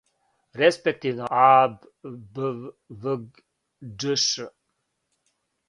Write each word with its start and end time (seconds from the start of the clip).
респективно 0.59 1.25
аб, 1.49 1.75
бв, 2.03 2.35
вг,..., 3.01 3.23
џш. 3.99 4.25